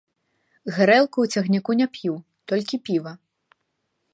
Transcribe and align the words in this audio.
Гарэлку 0.77 1.17
ў 1.27 1.35
цягніку 1.35 1.71
не 1.81 1.87
п'ю, 1.97 2.13
толькі 2.53 2.81
піва. 2.89 3.13